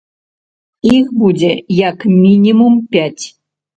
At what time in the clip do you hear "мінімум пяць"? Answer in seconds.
2.23-3.25